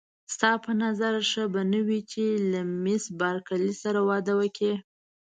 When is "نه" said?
1.73-1.81